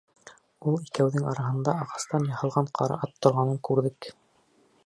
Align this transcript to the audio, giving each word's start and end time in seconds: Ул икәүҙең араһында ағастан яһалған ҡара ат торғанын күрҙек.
Ул 0.71 0.77
икәүҙең 0.85 1.27
араһында 1.33 1.77
ағастан 1.83 2.27
яһалған 2.31 2.73
ҡара 2.81 3.01
ат 3.09 3.17
торғанын 3.27 3.63
күрҙек. 3.71 4.09